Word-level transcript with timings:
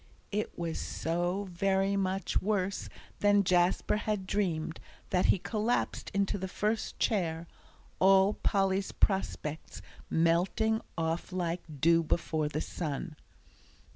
It 0.31 0.57
was 0.57 0.79
so 0.79 1.43
very 1.51 1.95
much 1.95 2.41
worse 2.41 2.89
than 3.19 3.43
Jasper 3.43 3.97
had 3.97 4.25
dreamed, 4.25 4.79
that 5.11 5.27
he 5.27 5.37
collapsed 5.37 6.09
into 6.11 6.39
the 6.39 6.47
first 6.47 6.97
chair, 6.97 7.45
all 7.99 8.33
Polly's 8.33 8.91
prospects 8.91 9.79
melting 10.09 10.81
off 10.97 11.31
like 11.31 11.61
dew 11.81 12.01
before 12.01 12.49
the 12.49 12.61
sun. 12.61 13.15